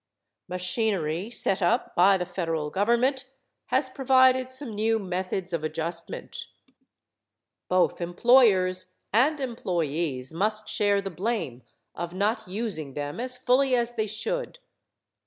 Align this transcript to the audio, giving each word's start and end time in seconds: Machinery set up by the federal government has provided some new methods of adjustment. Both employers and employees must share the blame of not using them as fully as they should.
Machinery 0.47 1.29
set 1.29 1.61
up 1.61 1.93
by 1.95 2.17
the 2.17 2.25
federal 2.25 2.71
government 2.71 3.25
has 3.67 3.87
provided 3.87 4.49
some 4.49 4.73
new 4.73 4.97
methods 4.97 5.53
of 5.53 5.63
adjustment. 5.63 6.47
Both 7.67 8.01
employers 8.01 8.95
and 9.13 9.39
employees 9.39 10.33
must 10.33 10.67
share 10.67 11.03
the 11.03 11.11
blame 11.11 11.61
of 11.93 12.15
not 12.15 12.47
using 12.47 12.95
them 12.95 13.19
as 13.19 13.37
fully 13.37 13.75
as 13.75 13.93
they 13.95 14.07
should. 14.07 14.57